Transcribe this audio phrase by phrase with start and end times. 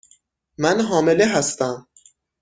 [0.57, 1.87] من حامله هستم.